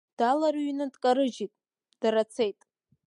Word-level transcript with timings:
Далырҩрны 0.17 0.85
дкарыжьит, 0.93 1.53
дара 2.01 2.21
цеит. 2.33 2.59